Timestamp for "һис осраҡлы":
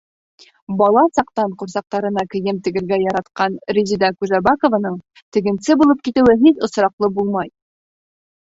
6.47-7.13